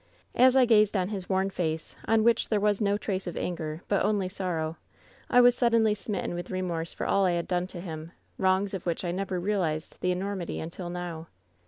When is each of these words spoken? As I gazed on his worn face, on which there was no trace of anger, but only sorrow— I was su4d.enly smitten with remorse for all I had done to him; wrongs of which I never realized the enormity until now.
As 0.33 0.55
I 0.55 0.65
gazed 0.65 0.97
on 0.97 1.09
his 1.09 1.29
worn 1.29 1.51
face, 1.51 1.95
on 2.05 2.23
which 2.23 2.49
there 2.49 2.59
was 2.59 2.81
no 2.81 2.97
trace 2.97 3.27
of 3.27 3.37
anger, 3.37 3.83
but 3.87 4.03
only 4.03 4.27
sorrow— 4.27 4.77
I 5.29 5.41
was 5.41 5.55
su4d.enly 5.55 5.95
smitten 5.95 6.33
with 6.33 6.49
remorse 6.49 6.91
for 6.91 7.05
all 7.05 7.23
I 7.23 7.33
had 7.33 7.47
done 7.47 7.67
to 7.67 7.79
him; 7.81 8.11
wrongs 8.39 8.73
of 8.73 8.87
which 8.87 9.05
I 9.05 9.11
never 9.11 9.39
realized 9.39 9.97
the 10.01 10.09
enormity 10.11 10.59
until 10.59 10.89
now. 10.89 11.27